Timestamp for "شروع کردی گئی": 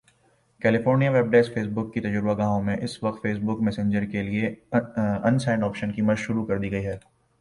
6.21-6.85